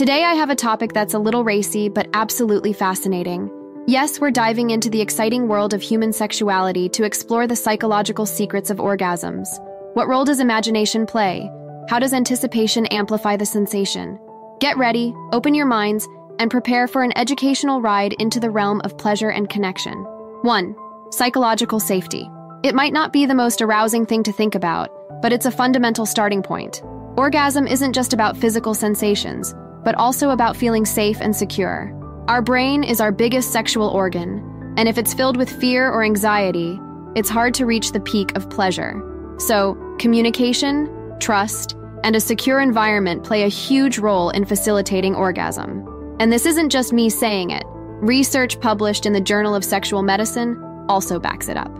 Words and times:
Today, 0.00 0.24
I 0.24 0.32
have 0.32 0.48
a 0.48 0.56
topic 0.56 0.94
that's 0.94 1.12
a 1.12 1.18
little 1.18 1.44
racy, 1.44 1.90
but 1.90 2.08
absolutely 2.14 2.72
fascinating. 2.72 3.50
Yes, 3.86 4.18
we're 4.18 4.30
diving 4.30 4.70
into 4.70 4.88
the 4.88 5.02
exciting 5.02 5.46
world 5.46 5.74
of 5.74 5.82
human 5.82 6.10
sexuality 6.10 6.88
to 6.88 7.04
explore 7.04 7.46
the 7.46 7.54
psychological 7.54 8.24
secrets 8.24 8.70
of 8.70 8.78
orgasms. 8.78 9.46
What 9.92 10.08
role 10.08 10.24
does 10.24 10.40
imagination 10.40 11.04
play? 11.04 11.50
How 11.90 11.98
does 11.98 12.14
anticipation 12.14 12.86
amplify 12.86 13.36
the 13.36 13.44
sensation? 13.44 14.18
Get 14.58 14.78
ready, 14.78 15.14
open 15.32 15.52
your 15.52 15.66
minds, 15.66 16.08
and 16.38 16.50
prepare 16.50 16.88
for 16.88 17.02
an 17.02 17.12
educational 17.18 17.82
ride 17.82 18.14
into 18.14 18.40
the 18.40 18.48
realm 18.48 18.80
of 18.84 18.96
pleasure 18.96 19.32
and 19.32 19.50
connection. 19.50 19.98
1. 20.40 20.76
Psychological 21.10 21.78
safety. 21.78 22.26
It 22.62 22.74
might 22.74 22.94
not 22.94 23.12
be 23.12 23.26
the 23.26 23.34
most 23.34 23.60
arousing 23.60 24.06
thing 24.06 24.22
to 24.22 24.32
think 24.32 24.54
about, 24.54 24.88
but 25.20 25.30
it's 25.30 25.44
a 25.44 25.50
fundamental 25.50 26.06
starting 26.06 26.42
point. 26.42 26.82
Orgasm 27.18 27.66
isn't 27.66 27.92
just 27.92 28.14
about 28.14 28.38
physical 28.38 28.72
sensations, 28.72 29.54
but 29.84 29.94
also 29.94 30.30
about 30.30 30.56
feeling 30.56 30.84
safe 30.84 31.18
and 31.20 31.34
secure. 31.34 31.96
Our 32.28 32.42
brain 32.42 32.84
is 32.84 33.00
our 33.00 33.12
biggest 33.12 33.52
sexual 33.52 33.88
organ, 33.88 34.74
and 34.76 34.88
if 34.88 34.98
it's 34.98 35.14
filled 35.14 35.36
with 35.36 35.50
fear 35.50 35.90
or 35.90 36.04
anxiety, 36.04 36.78
it's 37.16 37.28
hard 37.28 37.54
to 37.54 37.66
reach 37.66 37.92
the 37.92 38.00
peak 38.00 38.36
of 38.36 38.48
pleasure. 38.50 39.02
So, 39.38 39.76
communication, 39.98 40.88
trust, 41.18 41.76
and 42.04 42.14
a 42.14 42.20
secure 42.20 42.60
environment 42.60 43.24
play 43.24 43.42
a 43.42 43.48
huge 43.48 43.98
role 43.98 44.30
in 44.30 44.44
facilitating 44.44 45.14
orgasm. 45.14 45.86
And 46.20 46.32
this 46.32 46.46
isn't 46.46 46.70
just 46.70 46.92
me 46.92 47.10
saying 47.10 47.50
it. 47.50 47.64
Research 47.66 48.60
published 48.60 49.06
in 49.06 49.12
the 49.12 49.20
Journal 49.20 49.54
of 49.54 49.64
Sexual 49.64 50.02
Medicine 50.02 50.56
also 50.88 51.18
backs 51.18 51.48
it 51.48 51.56
up. 51.56 51.70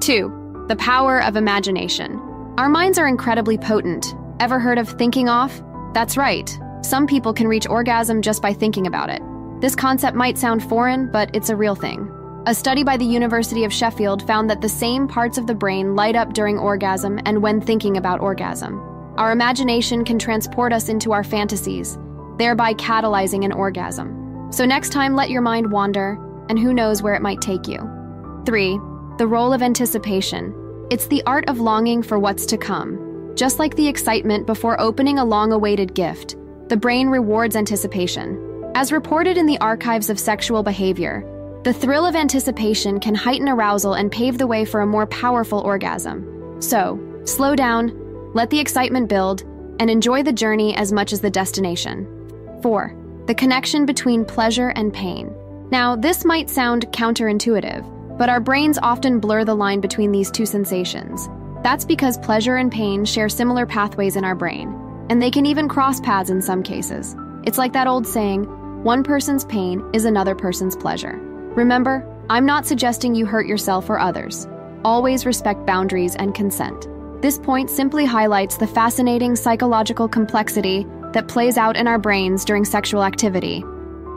2. 0.00 0.64
The 0.68 0.76
power 0.76 1.22
of 1.22 1.36
imagination. 1.36 2.18
Our 2.58 2.68
minds 2.68 2.98
are 2.98 3.08
incredibly 3.08 3.58
potent. 3.58 4.14
Ever 4.40 4.58
heard 4.58 4.78
of 4.78 4.88
thinking 4.88 5.28
off? 5.28 5.62
That's 5.94 6.16
right. 6.16 6.50
Some 6.86 7.08
people 7.08 7.32
can 7.32 7.48
reach 7.48 7.66
orgasm 7.66 8.22
just 8.22 8.40
by 8.40 8.52
thinking 8.52 8.86
about 8.86 9.10
it. 9.10 9.20
This 9.60 9.74
concept 9.74 10.16
might 10.16 10.38
sound 10.38 10.62
foreign, 10.62 11.10
but 11.10 11.34
it's 11.34 11.48
a 11.48 11.56
real 11.56 11.74
thing. 11.74 12.08
A 12.46 12.54
study 12.54 12.84
by 12.84 12.96
the 12.96 13.04
University 13.04 13.64
of 13.64 13.72
Sheffield 13.72 14.24
found 14.24 14.48
that 14.48 14.60
the 14.60 14.68
same 14.68 15.08
parts 15.08 15.36
of 15.36 15.48
the 15.48 15.54
brain 15.54 15.96
light 15.96 16.14
up 16.14 16.32
during 16.32 16.60
orgasm 16.60 17.18
and 17.26 17.42
when 17.42 17.60
thinking 17.60 17.96
about 17.96 18.20
orgasm. 18.20 18.78
Our 19.18 19.32
imagination 19.32 20.04
can 20.04 20.16
transport 20.16 20.72
us 20.72 20.88
into 20.88 21.10
our 21.10 21.24
fantasies, 21.24 21.98
thereby 22.38 22.72
catalyzing 22.74 23.44
an 23.44 23.50
orgasm. 23.50 24.52
So, 24.52 24.64
next 24.64 24.92
time, 24.92 25.16
let 25.16 25.28
your 25.28 25.42
mind 25.42 25.72
wander, 25.72 26.16
and 26.48 26.56
who 26.56 26.72
knows 26.72 27.02
where 27.02 27.14
it 27.14 27.22
might 27.22 27.40
take 27.40 27.66
you. 27.66 27.80
3. 28.46 28.78
The 29.18 29.26
role 29.26 29.52
of 29.52 29.60
anticipation. 29.60 30.54
It's 30.92 31.08
the 31.08 31.24
art 31.26 31.48
of 31.48 31.58
longing 31.58 32.04
for 32.04 32.20
what's 32.20 32.46
to 32.46 32.56
come. 32.56 33.32
Just 33.34 33.58
like 33.58 33.74
the 33.74 33.88
excitement 33.88 34.46
before 34.46 34.80
opening 34.80 35.18
a 35.18 35.24
long 35.24 35.50
awaited 35.50 35.92
gift, 35.92 36.36
the 36.68 36.76
brain 36.76 37.08
rewards 37.08 37.54
anticipation. 37.54 38.42
As 38.74 38.92
reported 38.92 39.36
in 39.36 39.46
the 39.46 39.58
archives 39.58 40.10
of 40.10 40.18
sexual 40.18 40.62
behavior, 40.62 41.24
the 41.62 41.72
thrill 41.72 42.04
of 42.04 42.16
anticipation 42.16 43.00
can 43.00 43.14
heighten 43.14 43.48
arousal 43.48 43.94
and 43.94 44.10
pave 44.10 44.38
the 44.38 44.46
way 44.46 44.64
for 44.64 44.80
a 44.80 44.86
more 44.86 45.06
powerful 45.06 45.60
orgasm. 45.60 46.60
So, 46.60 47.00
slow 47.24 47.56
down, 47.56 47.92
let 48.34 48.50
the 48.50 48.58
excitement 48.58 49.08
build, 49.08 49.42
and 49.78 49.90
enjoy 49.90 50.22
the 50.22 50.32
journey 50.32 50.74
as 50.76 50.92
much 50.92 51.12
as 51.12 51.20
the 51.20 51.30
destination. 51.30 52.06
4. 52.62 52.94
The 53.26 53.34
connection 53.34 53.86
between 53.86 54.24
pleasure 54.24 54.68
and 54.70 54.92
pain. 54.92 55.34
Now, 55.70 55.96
this 55.96 56.24
might 56.24 56.50
sound 56.50 56.86
counterintuitive, 56.92 58.18
but 58.18 58.28
our 58.28 58.40
brains 58.40 58.78
often 58.82 59.20
blur 59.20 59.44
the 59.44 59.54
line 59.54 59.80
between 59.80 60.12
these 60.12 60.30
two 60.30 60.46
sensations. 60.46 61.28
That's 61.62 61.84
because 61.84 62.18
pleasure 62.18 62.56
and 62.56 62.70
pain 62.70 63.04
share 63.04 63.28
similar 63.28 63.66
pathways 63.66 64.16
in 64.16 64.24
our 64.24 64.36
brain, 64.36 64.72
and 65.08 65.20
they 65.20 65.30
can 65.30 65.46
even 65.46 65.68
cross 65.68 66.00
paths 66.00 66.30
in 66.30 66.42
some 66.42 66.62
cases. 66.62 67.16
It's 67.44 67.58
like 67.58 67.72
that 67.72 67.86
old 67.86 68.06
saying 68.06 68.44
one 68.82 69.02
person's 69.02 69.44
pain 69.44 69.82
is 69.92 70.04
another 70.04 70.34
person's 70.34 70.76
pleasure. 70.76 71.18
Remember, 71.54 72.06
I'm 72.28 72.46
not 72.46 72.66
suggesting 72.66 73.14
you 73.14 73.26
hurt 73.26 73.46
yourself 73.46 73.88
or 73.88 73.98
others. 73.98 74.46
Always 74.84 75.26
respect 75.26 75.66
boundaries 75.66 76.16
and 76.16 76.34
consent. 76.34 76.88
This 77.22 77.38
point 77.38 77.70
simply 77.70 78.04
highlights 78.04 78.56
the 78.56 78.66
fascinating 78.66 79.36
psychological 79.36 80.08
complexity 80.08 80.86
that 81.12 81.28
plays 81.28 81.56
out 81.56 81.76
in 81.76 81.86
our 81.86 81.98
brains 81.98 82.44
during 82.44 82.64
sexual 82.64 83.02
activity. 83.02 83.64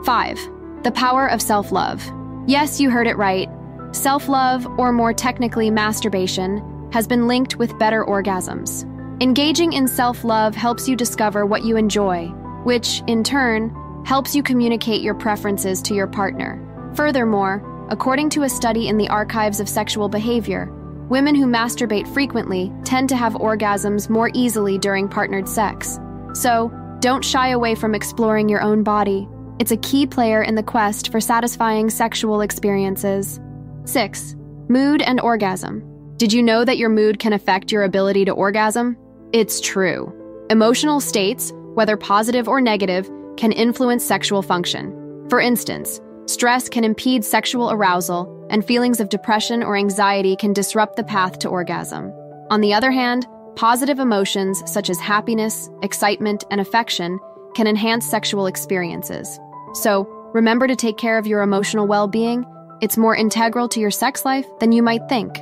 5. 0.04 0.38
The 0.82 0.92
power 0.92 1.28
of 1.28 1.40
self 1.40 1.72
love. 1.72 2.02
Yes, 2.46 2.80
you 2.80 2.90
heard 2.90 3.06
it 3.06 3.16
right. 3.16 3.48
Self 3.92 4.28
love, 4.28 4.66
or 4.78 4.92
more 4.92 5.12
technically, 5.12 5.70
masturbation, 5.70 6.62
has 6.92 7.06
been 7.06 7.26
linked 7.26 7.56
with 7.56 7.78
better 7.78 8.04
orgasms. 8.04 8.86
Engaging 9.22 9.74
in 9.74 9.86
self 9.86 10.24
love 10.24 10.54
helps 10.54 10.88
you 10.88 10.96
discover 10.96 11.44
what 11.44 11.62
you 11.62 11.76
enjoy, 11.76 12.28
which, 12.64 13.02
in 13.06 13.22
turn, 13.22 13.70
helps 14.06 14.34
you 14.34 14.42
communicate 14.42 15.02
your 15.02 15.12
preferences 15.12 15.82
to 15.82 15.94
your 15.94 16.06
partner. 16.06 16.58
Furthermore, 16.94 17.86
according 17.90 18.30
to 18.30 18.44
a 18.44 18.48
study 18.48 18.88
in 18.88 18.96
the 18.96 19.10
Archives 19.10 19.60
of 19.60 19.68
Sexual 19.68 20.08
Behavior, 20.08 20.72
women 21.10 21.34
who 21.34 21.44
masturbate 21.44 22.08
frequently 22.14 22.72
tend 22.82 23.10
to 23.10 23.16
have 23.16 23.34
orgasms 23.34 24.08
more 24.08 24.30
easily 24.32 24.78
during 24.78 25.06
partnered 25.06 25.46
sex. 25.46 25.98
So, 26.32 26.72
don't 27.00 27.22
shy 27.22 27.48
away 27.48 27.74
from 27.74 27.94
exploring 27.94 28.48
your 28.48 28.62
own 28.62 28.82
body. 28.82 29.28
It's 29.58 29.72
a 29.72 29.76
key 29.76 30.06
player 30.06 30.42
in 30.42 30.54
the 30.54 30.62
quest 30.62 31.12
for 31.12 31.20
satisfying 31.20 31.90
sexual 31.90 32.40
experiences. 32.40 33.38
6. 33.84 34.34
Mood 34.68 35.02
and 35.02 35.20
orgasm. 35.20 35.84
Did 36.16 36.32
you 36.32 36.42
know 36.42 36.64
that 36.64 36.78
your 36.78 36.88
mood 36.88 37.18
can 37.18 37.34
affect 37.34 37.70
your 37.70 37.84
ability 37.84 38.24
to 38.24 38.32
orgasm? 38.32 38.96
It's 39.32 39.60
true. 39.60 40.12
Emotional 40.50 41.00
states, 41.00 41.52
whether 41.74 41.96
positive 41.96 42.48
or 42.48 42.60
negative, 42.60 43.08
can 43.36 43.52
influence 43.52 44.04
sexual 44.04 44.42
function. 44.42 45.28
For 45.28 45.40
instance, 45.40 46.00
stress 46.26 46.68
can 46.68 46.82
impede 46.82 47.24
sexual 47.24 47.70
arousal, 47.70 48.36
and 48.50 48.64
feelings 48.64 48.98
of 48.98 49.08
depression 49.08 49.62
or 49.62 49.76
anxiety 49.76 50.34
can 50.34 50.52
disrupt 50.52 50.96
the 50.96 51.04
path 51.04 51.38
to 51.38 51.48
orgasm. 51.48 52.12
On 52.50 52.60
the 52.60 52.74
other 52.74 52.90
hand, 52.90 53.28
positive 53.54 54.00
emotions 54.00 54.64
such 54.66 54.90
as 54.90 54.98
happiness, 54.98 55.70
excitement, 55.82 56.42
and 56.50 56.60
affection 56.60 57.20
can 57.54 57.68
enhance 57.68 58.04
sexual 58.04 58.46
experiences. 58.46 59.38
So, 59.74 60.08
remember 60.34 60.66
to 60.66 60.74
take 60.74 60.98
care 60.98 61.18
of 61.18 61.26
your 61.28 61.42
emotional 61.42 61.86
well 61.86 62.08
being. 62.08 62.44
It's 62.80 62.96
more 62.96 63.14
integral 63.14 63.68
to 63.68 63.78
your 63.78 63.92
sex 63.92 64.24
life 64.24 64.46
than 64.58 64.72
you 64.72 64.82
might 64.82 65.08
think. 65.08 65.36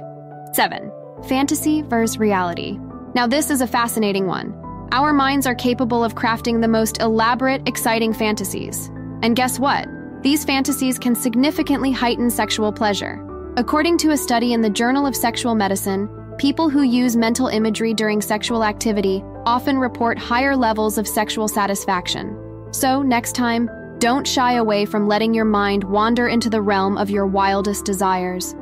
7. 0.53 0.93
Fantasy 1.27 1.81
versus 1.81 2.19
reality. 2.19 2.79
Now, 3.19 3.27
this 3.27 3.51
is 3.51 3.63
a 3.63 3.67
fascinating 3.67 4.29
one. 4.29 4.55
Our 4.93 5.13
minds 5.13 5.45
are 5.45 5.55
capable 5.57 6.05
of 6.05 6.15
crafting 6.15 6.61
the 6.61 6.69
most 6.69 7.01
elaborate, 7.01 7.67
exciting 7.67 8.13
fantasies. 8.13 8.93
And 9.25 9.35
guess 9.35 9.59
what? 9.59 9.89
These 10.23 10.45
fantasies 10.45 11.01
can 11.01 11.17
significantly 11.17 11.91
heighten 11.91 12.31
sexual 12.31 12.73
pleasure. 12.73 13.19
According 13.57 13.99
to 13.99 14.13
a 14.13 14.17
study 14.17 14.53
in 14.53 14.61
the 14.61 14.71
Journal 14.71 15.05
of 15.05 15.17
Sexual 15.17 15.57
Medicine, 15.57 16.09
people 16.39 16.71
who 16.71 16.83
use 16.83 17.17
mental 17.17 17.49
imagery 17.49 17.93
during 17.93 18.23
sexual 18.23 18.63
activity 18.63 19.25
often 19.45 19.79
report 19.79 20.17
higher 20.17 20.55
levels 20.55 20.97
of 20.97 21.09
sexual 21.09 21.49
satisfaction. 21.49 22.39
So, 22.71 23.03
next 23.03 23.35
time, 23.35 23.69
don't 23.99 24.29
shy 24.29 24.53
away 24.53 24.85
from 24.85 25.09
letting 25.09 25.35
your 25.35 25.45
mind 25.45 25.83
wander 25.83 26.29
into 26.29 26.49
the 26.49 26.63
realm 26.63 26.97
of 26.97 27.11
your 27.11 27.27
wildest 27.27 27.85
desires. 27.85 28.55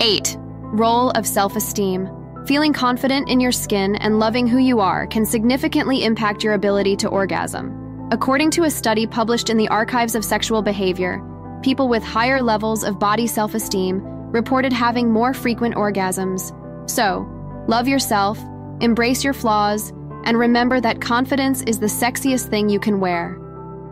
8. 0.00 0.34
Role 0.72 1.10
of 1.10 1.26
self 1.26 1.56
esteem. 1.56 2.08
Feeling 2.48 2.72
confident 2.72 3.28
in 3.28 3.40
your 3.40 3.52
skin 3.52 3.96
and 3.96 4.18
loving 4.18 4.46
who 4.46 4.56
you 4.56 4.80
are 4.80 5.06
can 5.06 5.26
significantly 5.26 6.02
impact 6.02 6.42
your 6.42 6.54
ability 6.54 6.96
to 6.96 7.08
orgasm. 7.08 8.08
According 8.10 8.52
to 8.52 8.62
a 8.62 8.70
study 8.70 9.06
published 9.06 9.50
in 9.50 9.58
the 9.58 9.68
Archives 9.68 10.14
of 10.14 10.24
Sexual 10.24 10.62
Behavior, 10.62 11.22
people 11.62 11.90
with 11.90 12.02
higher 12.02 12.40
levels 12.40 12.84
of 12.84 12.98
body 12.98 13.26
self 13.26 13.54
esteem 13.54 14.00
reported 14.32 14.72
having 14.72 15.12
more 15.12 15.34
frequent 15.34 15.74
orgasms. 15.74 16.50
So, 16.88 17.28
love 17.68 17.86
yourself, 17.86 18.38
embrace 18.80 19.22
your 19.22 19.34
flaws, 19.34 19.90
and 20.24 20.38
remember 20.38 20.80
that 20.80 21.02
confidence 21.02 21.60
is 21.64 21.78
the 21.78 21.84
sexiest 21.84 22.48
thing 22.48 22.70
you 22.70 22.80
can 22.80 22.98
wear. 22.98 23.36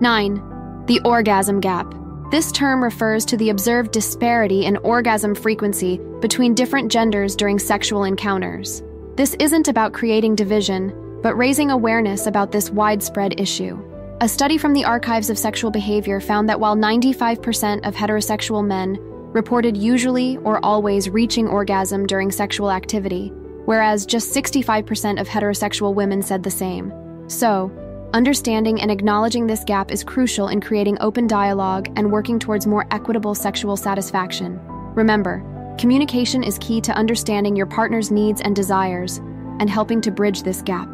9. 0.01 0.85
The 0.87 1.03
orgasm 1.05 1.61
gap. 1.61 1.95
This 2.37 2.53
term 2.53 2.85
refers 2.85 3.25
to 3.25 3.39
the 3.39 3.49
observed 3.49 3.93
disparity 3.93 4.67
in 4.67 4.77
orgasm 4.77 5.35
frequency 5.35 5.99
between 6.21 6.53
different 6.53 6.93
genders 6.93 7.35
during 7.35 7.59
sexual 7.59 8.05
encounters. 8.05 8.83
This 9.15 9.35
isn't 9.41 9.69
about 9.69 9.95
creating 9.95 10.35
division, 10.35 10.93
but 11.23 11.35
raising 11.35 11.71
awareness 11.71 12.27
about 12.27 12.53
this 12.53 12.71
widespread 12.71 13.41
issue. 13.41 13.83
A 14.21 14.29
study 14.29 14.59
from 14.59 14.75
the 14.75 14.85
Archives 14.85 15.31
of 15.31 15.39
Sexual 15.39 15.71
Behavior 15.71 16.21
found 16.21 16.47
that 16.51 16.61
while 16.61 16.77
95% 16.77 17.89
of 17.89 17.95
heterosexual 17.95 18.63
men 18.63 18.99
reported 19.33 19.75
usually 19.75 20.37
or 20.45 20.63
always 20.63 21.09
reaching 21.09 21.49
orgasm 21.49 22.07
during 22.07 22.31
sexual 22.31 22.71
activity, 22.71 23.29
whereas 23.65 24.05
just 24.05 24.35
65% 24.35 25.19
of 25.19 25.27
heterosexual 25.27 25.95
women 25.95 26.21
said 26.21 26.43
the 26.43 26.51
same. 26.51 26.93
So, 27.29 27.73
Understanding 28.15 28.81
and 28.81 28.91
acknowledging 28.91 29.47
this 29.47 29.65
gap 29.65 29.91
is 29.91 30.05
crucial 30.05 30.49
in 30.49 30.61
creating 30.61 30.97
open 31.01 31.27
dialogue 31.27 31.89
and 31.97 32.11
working 32.11 32.39
towards 32.39 32.67
more 32.67 32.87
equitable 32.91 33.35
sexual 33.35 33.77
satisfaction. 33.77 34.59
Remember, 34.95 35.43
communication 35.79 36.43
is 36.43 36.59
key 36.59 36.81
to 36.83 36.93
understanding 36.93 37.57
your 37.57 37.67
partner's 37.67 38.11
needs 38.11 38.41
and 38.41 38.55
desires 38.55 39.19
and 39.59 39.69
helping 39.69 40.01
to 40.01 40.11
bridge 40.11 40.45
this 40.45 40.63
gap. 40.63 40.93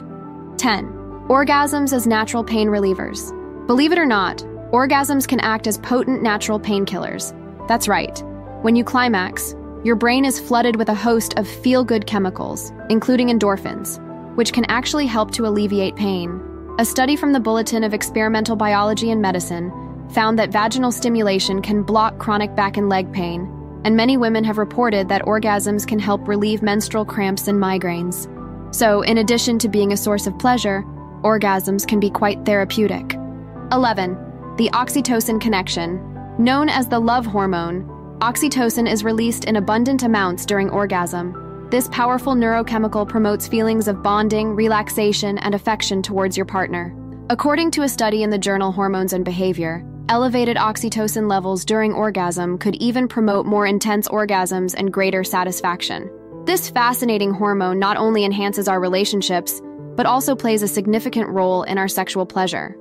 10. 0.57 0.87
Orgasms 1.29 1.93
as 1.93 2.07
natural 2.07 2.43
pain 2.43 2.69
relievers. 2.69 3.31
Believe 3.67 3.93
it 3.93 3.99
or 3.99 4.07
not, 4.07 4.39
orgasms 4.73 5.29
can 5.29 5.41
act 5.41 5.67
as 5.67 5.79
potent 5.79 6.23
natural 6.23 6.59
painkillers. 6.59 7.37
That's 7.69 7.89
right. 7.89 8.19
When 8.63 8.75
you 8.75 8.85
climax, 8.85 9.55
your 9.85 9.97
brain 9.97 10.25
is 10.25 10.41
flooded 10.41 10.77
with 10.77 10.89
a 10.89 10.95
host 10.95 11.35
of 11.37 11.47
feel 11.47 11.85
good 11.85 12.07
chemicals, 12.07 12.73
including 12.89 13.29
endorphins, 13.29 14.01
which 14.35 14.53
can 14.53 14.65
actually 14.67 15.07
help 15.07 15.31
to 15.33 15.47
alleviate 15.47 15.95
pain. 15.95 16.41
A 16.79 16.87
study 16.87 17.17
from 17.17 17.35
the 17.35 17.41
Bulletin 17.41 17.85
of 17.85 17.93
Experimental 17.93 18.57
Biology 18.57 19.11
and 19.11 19.21
Medicine 19.21 19.71
found 20.11 20.39
that 20.39 20.51
vaginal 20.51 20.91
stimulation 20.91 21.61
can 21.61 21.83
block 21.83 22.19
chronic 22.19 22.57
back 22.57 22.79
and 22.79 22.89
leg 22.89 23.13
pain, 23.13 23.43
and 23.85 23.95
many 23.95 24.17
women 24.17 24.43
have 24.45 24.57
reported 24.57 25.07
that 25.11 25.21
orgasms 25.23 25.87
can 25.87 25.99
help 25.99 26.27
relieve 26.27 26.63
menstrual 26.63 27.05
cramps 27.05 27.47
and 27.47 27.59
migraines. 27.59 28.27
So, 28.75 29.03
in 29.03 29.19
addition 29.19 29.59
to 29.59 29.69
being 29.69 29.93
a 29.93 29.99
source 29.99 30.27
of 30.27 30.39
pleasure, 30.39 30.83
orgasms 31.21 31.87
can 31.87 32.01
be 32.01 32.09
quite 32.09 32.47
therapeutic. 32.47 33.17
11. 33.71 34.15
The 34.57 34.71
oxytocin 34.73 35.43
connection. 35.43 36.01
Known 36.39 36.71
as 36.71 36.89
the 36.89 36.99
love 36.99 37.27
hormone, 37.27 37.85
oxytocin 38.21 38.91
is 38.91 39.05
released 39.05 39.45
in 39.45 39.57
abundant 39.57 40.05
amounts 40.05 40.47
during 40.47 40.71
orgasm. 40.71 41.35
This 41.73 41.89
powerful 41.89 42.35
neurochemical 42.35 43.09
promotes 43.09 43.49
feelings 43.49 43.89
of 43.89 44.03
bonding, 44.03 44.55
relaxation, 44.55 45.39
and 45.39 45.55
affection 45.55 46.03
towards 46.03 46.37
your 46.37 46.45
partner. 46.45 46.95
According 47.31 47.71
to 47.71 47.83
a 47.85 47.89
study 47.89 48.23
in 48.23 48.29
the 48.29 48.37
journal 48.37 48.73
Hormones 48.73 49.15
and 49.15 49.25
Behavior, 49.25 49.83
elevated 50.11 50.59
oxytocin 50.59 51.31
levels 51.31 51.65
during 51.65 51.95
orgasm 51.95 52.59
could 52.59 52.75
even 52.75 53.09
promote 53.09 53.47
more 53.47 53.67
intense 53.67 54.07
orgasms 54.09 54.75
and 54.77 54.93
greater 54.93 55.25
satisfaction. 55.25 56.11
This 56.45 56.69
fascinating 56.69 57.33
hormone 57.33 57.79
not 57.79 57.97
only 57.97 58.27
enhances 58.27 58.69
our 58.69 58.79
relationships, 58.79 59.63
but 59.97 60.05
also 60.05 60.37
plays 60.37 60.63
a 60.63 60.69
significant 60.69 61.31
role 61.31 61.63
in 61.63 61.79
our 61.79 61.89
sexual 61.89 62.27
pleasure. 62.27 62.77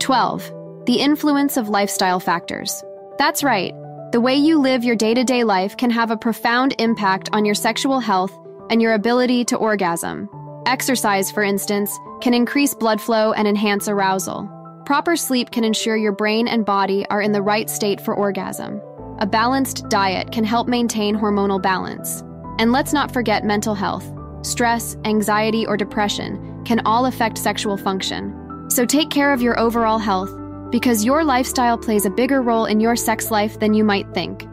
12. 0.00 0.52
The 0.86 0.98
influence 0.98 1.56
of 1.56 1.68
lifestyle 1.68 2.18
factors. 2.18 2.82
That's 3.18 3.44
right, 3.44 3.72
the 4.12 4.20
way 4.20 4.34
you 4.34 4.58
live 4.58 4.84
your 4.84 4.94
day 4.94 5.14
to 5.14 5.24
day 5.24 5.42
life 5.42 5.74
can 5.74 5.88
have 5.88 6.10
a 6.10 6.16
profound 6.18 6.74
impact 6.78 7.30
on 7.32 7.46
your 7.46 7.54
sexual 7.54 7.98
health 7.98 8.38
and 8.68 8.82
your 8.82 8.92
ability 8.92 9.42
to 9.46 9.56
orgasm. 9.56 10.28
Exercise, 10.66 11.30
for 11.30 11.42
instance, 11.42 11.98
can 12.20 12.34
increase 12.34 12.74
blood 12.74 13.00
flow 13.00 13.32
and 13.32 13.48
enhance 13.48 13.88
arousal. 13.88 14.50
Proper 14.84 15.16
sleep 15.16 15.50
can 15.50 15.64
ensure 15.64 15.96
your 15.96 16.12
brain 16.12 16.46
and 16.46 16.66
body 16.66 17.06
are 17.08 17.22
in 17.22 17.32
the 17.32 17.40
right 17.40 17.70
state 17.70 18.02
for 18.02 18.14
orgasm. 18.14 18.82
A 19.20 19.26
balanced 19.26 19.88
diet 19.88 20.30
can 20.30 20.44
help 20.44 20.68
maintain 20.68 21.16
hormonal 21.16 21.60
balance. 21.60 22.20
And 22.58 22.70
let's 22.70 22.92
not 22.92 23.14
forget 23.14 23.46
mental 23.46 23.74
health. 23.74 24.04
Stress, 24.42 24.94
anxiety, 25.06 25.64
or 25.64 25.78
depression 25.78 26.62
can 26.66 26.80
all 26.84 27.06
affect 27.06 27.38
sexual 27.38 27.78
function. 27.78 28.68
So 28.68 28.84
take 28.84 29.08
care 29.08 29.32
of 29.32 29.40
your 29.40 29.58
overall 29.58 29.98
health 29.98 30.30
because 30.72 31.04
your 31.04 31.22
lifestyle 31.22 31.76
plays 31.76 32.06
a 32.06 32.10
bigger 32.10 32.40
role 32.40 32.64
in 32.64 32.80
your 32.80 32.96
sex 32.96 33.30
life 33.30 33.60
than 33.60 33.74
you 33.74 33.84
might 33.84 34.12
think. 34.14 34.48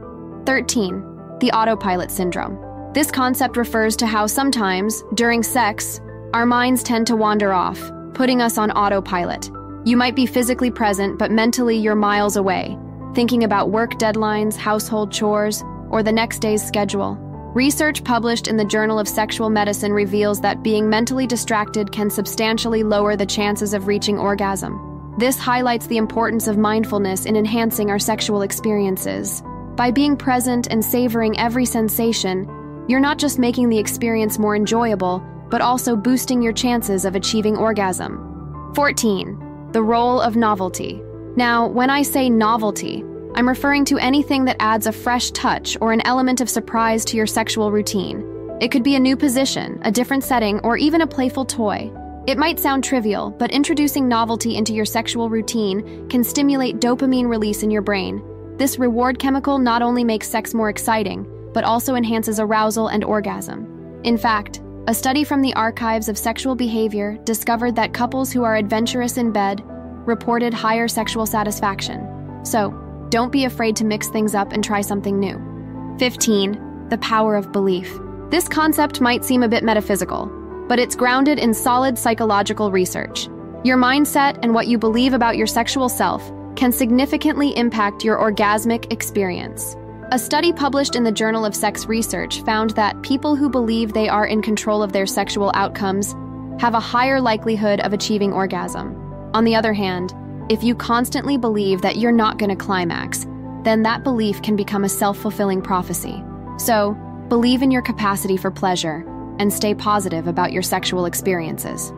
13. 0.45 1.37
The 1.39 1.51
autopilot 1.51 2.11
syndrome. 2.11 2.59
This 2.93 3.09
concept 3.09 3.55
refers 3.55 3.95
to 3.95 4.05
how 4.05 4.27
sometimes, 4.27 5.01
during 5.13 5.41
sex, 5.43 6.01
our 6.33 6.45
minds 6.45 6.83
tend 6.83 7.07
to 7.07 7.15
wander 7.15 7.53
off, 7.53 7.79
putting 8.13 8.41
us 8.41 8.57
on 8.57 8.69
autopilot. 8.71 9.49
You 9.85 9.95
might 9.95 10.15
be 10.15 10.25
physically 10.25 10.69
present, 10.69 11.17
but 11.17 11.31
mentally 11.31 11.77
you're 11.77 11.95
miles 11.95 12.35
away, 12.35 12.77
thinking 13.15 13.45
about 13.45 13.71
work 13.71 13.93
deadlines, 13.93 14.57
household 14.57 15.13
chores, 15.13 15.63
or 15.89 16.03
the 16.03 16.11
next 16.11 16.39
day's 16.39 16.61
schedule. 16.61 17.15
Research 17.55 18.03
published 18.03 18.49
in 18.49 18.57
the 18.57 18.65
Journal 18.65 18.99
of 18.99 19.07
Sexual 19.07 19.51
Medicine 19.51 19.93
reveals 19.93 20.41
that 20.41 20.63
being 20.63 20.89
mentally 20.89 21.25
distracted 21.25 21.93
can 21.93 22.09
substantially 22.09 22.83
lower 22.83 23.15
the 23.15 23.25
chances 23.25 23.73
of 23.73 23.87
reaching 23.87 24.19
orgasm. 24.19 24.88
This 25.19 25.37
highlights 25.37 25.85
the 25.87 25.97
importance 25.97 26.47
of 26.47 26.57
mindfulness 26.57 27.25
in 27.25 27.35
enhancing 27.35 27.89
our 27.89 27.99
sexual 27.99 28.41
experiences. 28.41 29.43
By 29.75 29.91
being 29.91 30.15
present 30.15 30.67
and 30.67 30.83
savoring 30.83 31.37
every 31.37 31.65
sensation, 31.65 32.47
you're 32.87 33.01
not 33.01 33.17
just 33.17 33.37
making 33.37 33.67
the 33.67 33.77
experience 33.77 34.39
more 34.39 34.55
enjoyable, 34.55 35.21
but 35.49 35.59
also 35.59 35.97
boosting 35.97 36.41
your 36.41 36.53
chances 36.53 37.03
of 37.03 37.17
achieving 37.17 37.57
orgasm. 37.57 38.71
14. 38.75 39.71
The 39.73 39.83
role 39.83 40.21
of 40.21 40.37
novelty. 40.37 41.01
Now, 41.35 41.67
when 41.67 41.89
I 41.89 42.01
say 42.01 42.29
novelty, 42.29 43.03
I'm 43.35 43.49
referring 43.49 43.83
to 43.85 43.97
anything 43.97 44.45
that 44.45 44.61
adds 44.61 44.87
a 44.87 44.93
fresh 44.93 45.31
touch 45.31 45.75
or 45.81 45.91
an 45.91 46.05
element 46.05 46.39
of 46.39 46.49
surprise 46.49 47.03
to 47.03 47.17
your 47.17 47.27
sexual 47.27 47.73
routine. 47.73 48.23
It 48.61 48.71
could 48.71 48.83
be 48.83 48.95
a 48.95 49.01
new 49.01 49.17
position, 49.17 49.81
a 49.83 49.91
different 49.91 50.23
setting, 50.23 50.61
or 50.61 50.77
even 50.77 51.01
a 51.01 51.07
playful 51.07 51.43
toy. 51.43 51.91
It 52.29 52.37
might 52.37 52.59
sound 52.59 52.83
trivial, 52.83 53.31
but 53.31 53.49
introducing 53.49 54.07
novelty 54.07 54.55
into 54.55 54.71
your 54.71 54.85
sexual 54.85 55.31
routine 55.31 56.07
can 56.09 56.23
stimulate 56.23 56.79
dopamine 56.79 57.27
release 57.27 57.63
in 57.63 57.71
your 57.71 57.81
brain. 57.81 58.21
This 58.55 58.77
reward 58.77 59.17
chemical 59.17 59.57
not 59.57 59.81
only 59.81 60.03
makes 60.03 60.29
sex 60.29 60.53
more 60.53 60.69
exciting, 60.69 61.25
but 61.55 61.63
also 61.63 61.95
enhances 61.95 62.39
arousal 62.39 62.89
and 62.89 63.03
orgasm. 63.03 63.99
In 64.03 64.15
fact, 64.15 64.61
a 64.85 64.93
study 64.93 65.23
from 65.23 65.41
the 65.41 65.55
archives 65.55 66.07
of 66.07 66.19
sexual 66.19 66.53
behavior 66.53 67.17
discovered 67.23 67.75
that 67.77 67.95
couples 67.95 68.31
who 68.31 68.43
are 68.43 68.57
adventurous 68.57 69.17
in 69.17 69.31
bed 69.31 69.63
reported 70.05 70.53
higher 70.53 70.87
sexual 70.87 71.25
satisfaction. 71.25 72.45
So, 72.45 72.69
don't 73.09 73.31
be 73.31 73.45
afraid 73.45 73.75
to 73.77 73.85
mix 73.85 74.07
things 74.09 74.35
up 74.35 74.51
and 74.51 74.63
try 74.63 74.81
something 74.81 75.19
new. 75.19 75.97
15. 75.97 76.89
The 76.89 76.99
power 76.99 77.35
of 77.35 77.51
belief. 77.51 77.97
This 78.29 78.47
concept 78.47 79.01
might 79.01 79.25
seem 79.25 79.41
a 79.41 79.49
bit 79.49 79.63
metaphysical, 79.63 80.31
but 80.69 80.79
it's 80.79 80.95
grounded 80.95 81.39
in 81.39 81.53
solid 81.53 81.97
psychological 81.97 82.71
research. 82.71 83.27
Your 83.65 83.75
mindset 83.75 84.39
and 84.43 84.53
what 84.53 84.67
you 84.67 84.77
believe 84.77 85.13
about 85.13 85.35
your 85.35 85.47
sexual 85.47 85.89
self 85.89 86.31
can 86.55 86.71
significantly 86.71 87.57
impact 87.57 88.05
your 88.05 88.17
orgasmic 88.17 88.93
experience. 88.93 89.75
A 90.11 90.19
study 90.19 90.53
published 90.53 90.95
in 90.95 91.03
the 91.03 91.11
Journal 91.11 91.43
of 91.43 91.55
Sex 91.55 91.87
Research 91.87 92.41
found 92.43 92.71
that 92.71 93.01
people 93.01 93.35
who 93.35 93.49
believe 93.49 93.93
they 93.93 94.07
are 94.07 94.27
in 94.27 94.41
control 94.41 94.83
of 94.83 94.93
their 94.93 95.07
sexual 95.07 95.51
outcomes 95.55 96.13
have 96.61 96.75
a 96.75 96.79
higher 96.79 97.19
likelihood 97.19 97.79
of 97.81 97.91
achieving 97.91 98.31
orgasm. 98.31 98.95
On 99.33 99.45
the 99.45 99.55
other 99.55 99.73
hand, 99.73 100.13
if 100.49 100.63
you 100.63 100.75
constantly 100.75 101.37
believe 101.37 101.81
that 101.81 101.97
you're 101.97 102.11
not 102.11 102.37
going 102.37 102.49
to 102.49 102.55
climax, 102.55 103.25
then 103.63 103.83
that 103.83 104.03
belief 104.03 104.41
can 104.41 104.55
become 104.55 104.83
a 104.83 104.89
self 104.89 105.17
fulfilling 105.17 105.61
prophecy. 105.61 106.23
So, 106.57 106.93
believe 107.27 107.61
in 107.61 107.71
your 107.71 107.81
capacity 107.81 108.37
for 108.37 108.51
pleasure 108.51 109.03
and 109.39 109.51
stay 109.51 109.73
positive 109.73 110.27
about 110.27 110.51
your 110.51 110.61
sexual 110.61 111.05
experiences. 111.05 111.91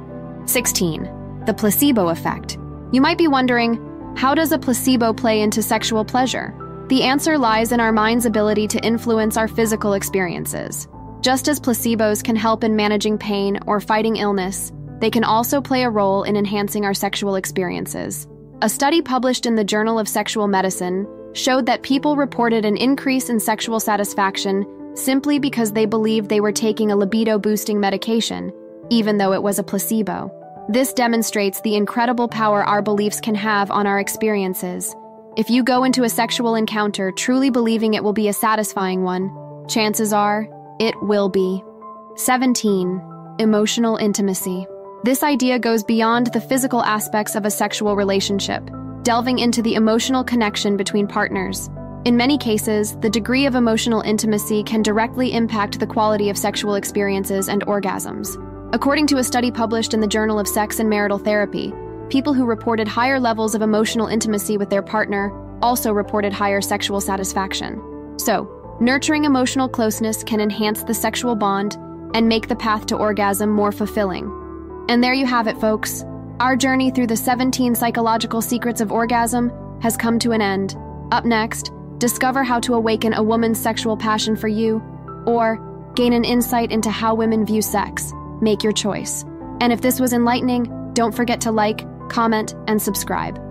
16. 0.46 1.44
The 1.46 1.54
placebo 1.54 2.10
effect. 2.10 2.58
You 2.92 3.02
might 3.02 3.18
be 3.18 3.28
wondering 3.28 3.88
how 4.16 4.36
does 4.36 4.52
a 4.52 4.60
placebo 4.60 5.14
play 5.14 5.42
into 5.42 5.62
sexual 5.62 6.06
pleasure? 6.06 6.56
The 6.90 7.04
answer 7.04 7.38
lies 7.38 7.72
in 7.72 7.80
our 7.80 7.92
mind's 7.92 8.26
ability 8.26 8.68
to 8.70 8.86
influence 8.86 9.38
our 9.38 9.48
physical 9.48 9.94
experiences. 9.94 10.88
Just 11.22 11.48
as 11.48 11.60
placebos 11.60 12.24
can 12.24 12.36
help 12.36 12.64
in 12.64 12.76
managing 12.76 13.18
pain 13.18 13.60
or 13.66 13.80
fighting 13.80 14.18
illness, 14.18 14.72
they 15.00 15.10
can 15.10 15.24
also 15.24 15.62
play 15.62 15.84
a 15.84 15.90
role 15.90 16.24
in 16.24 16.36
enhancing 16.36 16.84
our 16.84 16.94
sexual 16.94 17.36
experiences. 17.36 18.28
A 18.62 18.70
study 18.70 19.02
published 19.02 19.46
in 19.46 19.56
the 19.56 19.64
Journal 19.64 19.98
of 19.98 20.08
Sexual 20.08 20.48
Medicine 20.48 21.08
showed 21.34 21.66
that 21.66 21.82
people 21.82 22.16
reported 22.16 22.66
an 22.66 22.78
increase 22.78 23.30
in 23.30 23.40
sexual 23.40 23.80
satisfaction 23.80 24.66
simply 24.94 25.40
because 25.40 25.72
they 25.72 25.86
believed 25.86 26.30
they 26.30 26.42
were 26.42 26.52
taking 26.52 26.92
a 26.92 26.96
libido 26.96 27.40
boosting 27.40 27.80
medication, 27.80 28.52
even 28.90 29.18
though 29.18 29.34
it 29.34 29.44
was 29.44 29.60
a 29.60 29.64
placebo. 29.64 30.32
This 30.70 30.94
demonstrates 30.94 31.62
the 31.62 31.76
incredible 31.76 32.28
power 32.28 32.64
our 32.64 32.82
beliefs 32.82 33.20
can 33.20 33.36
have 33.36 33.72
on 33.72 33.88
our 33.88 34.00
experiences. 34.00 34.96
If 35.38 35.50
you 35.50 35.64
go 35.64 35.84
into 35.84 36.04
a 36.04 36.10
sexual 36.10 36.56
encounter 36.56 37.12
truly 37.12 37.50
believing 37.50 37.94
it 37.94 38.04
will 38.04 38.14
be 38.14 38.28
a 38.28 38.34
satisfying 38.34 39.04
one, 39.04 39.66
chances 39.68 40.14
are 40.14 40.48
it 40.80 40.96
will 41.02 41.30
be. 41.30 41.64
17. 42.16 43.02
Emotional 43.40 43.98
intimacy. 43.98 44.66
This 45.04 45.24
idea 45.24 45.58
goes 45.58 45.84
beyond 45.84 46.28
the 46.28 46.42
physical 46.42 46.84
aspects 46.84 47.36
of 47.36 47.46
a 47.46 47.52
sexual 47.52 47.96
relationship, 47.96 48.70
delving 49.04 49.40
into 49.40 49.62
the 49.62 49.76
emotional 49.76 50.24
connection 50.24 50.78
between 50.78 51.08
partners. 51.08 51.70
In 52.04 52.18
many 52.18 52.36
cases, 52.36 52.98
the 52.98 53.10
degree 53.12 53.46
of 53.46 53.54
emotional 53.54 54.02
intimacy 54.02 54.64
can 54.64 54.82
directly 54.82 55.34
impact 55.34 55.80
the 55.80 55.86
quality 55.86 56.32
of 56.32 56.38
sexual 56.38 56.74
experiences 56.74 57.48
and 57.48 57.64
orgasms. 57.68 58.38
According 58.74 59.06
to 59.08 59.18
a 59.18 59.24
study 59.24 59.52
published 59.52 59.94
in 59.94 60.00
the 60.00 60.08
Journal 60.08 60.40
of 60.40 60.48
Sex 60.48 60.80
and 60.80 60.90
Marital 60.90 61.20
Therapy, 61.20 61.72
people 62.10 62.34
who 62.34 62.46
reported 62.46 62.88
higher 62.88 63.20
levels 63.20 63.54
of 63.54 63.62
emotional 63.62 64.08
intimacy 64.08 64.58
with 64.58 64.72
their 64.72 64.82
partner 64.82 65.32
also 65.62 65.92
reported 65.92 66.34
higher 66.34 66.60
sexual 66.60 67.00
satisfaction. 67.02 67.80
So, 68.18 68.78
nurturing 68.82 69.26
emotional 69.26 69.70
closeness 69.70 70.24
can 70.24 70.42
enhance 70.42 70.84
the 70.84 70.96
sexual 70.96 71.36
bond 71.36 71.78
and 72.16 72.28
make 72.28 72.48
the 72.48 72.56
path 72.56 72.88
to 72.88 72.98
orgasm 72.98 73.52
more 73.52 73.72
fulfilling. 73.72 74.26
And 74.90 75.04
there 75.04 75.14
you 75.14 75.28
have 75.28 75.46
it, 75.46 75.62
folks. 75.62 76.04
Our 76.40 76.56
journey 76.56 76.90
through 76.90 77.08
the 77.08 77.16
17 77.16 77.76
psychological 77.76 78.42
secrets 78.42 78.82
of 78.82 78.92
orgasm 78.92 79.52
has 79.82 79.96
come 79.96 80.18
to 80.18 80.32
an 80.32 80.42
end. 80.42 80.76
Up 81.12 81.26
next, 81.26 81.72
discover 82.02 82.44
how 82.44 82.60
to 82.60 82.74
awaken 82.74 83.14
a 83.14 83.24
woman's 83.24 83.60
sexual 83.60 83.96
passion 83.96 84.36
for 84.36 84.50
you, 84.50 84.84
or 85.26 85.58
gain 85.96 86.12
an 86.14 86.26
insight 86.26 86.72
into 86.72 86.90
how 86.90 87.16
women 87.16 87.46
view 87.46 87.62
sex. 87.62 88.12
Make 88.42 88.64
your 88.64 88.74
choice. 88.74 89.24
And 89.62 89.72
if 89.72 89.82
this 89.82 90.00
was 90.00 90.12
enlightening, 90.12 90.94
don't 90.94 91.16
forget 91.16 91.40
to 91.42 91.52
like, 91.52 91.88
comment, 92.10 92.56
and 92.68 92.82
subscribe. 92.82 93.42